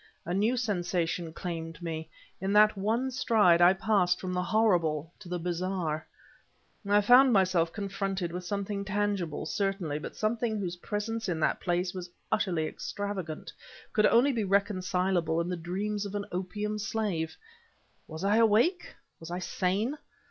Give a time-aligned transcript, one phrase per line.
[0.25, 2.09] A new sensation claimed me.
[2.39, 6.07] In that one stride I passed from the horrible to the bizarre.
[6.89, 11.93] I found myself confronted with something tangible, certainly, but something whose presence in that place
[11.93, 13.53] was utterly extravagant
[13.93, 17.37] could only be reconcilable in the dreams of an opium slave.
[18.07, 19.99] Was I awake, was I sane?